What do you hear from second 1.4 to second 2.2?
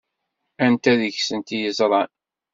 i yeẓṛan?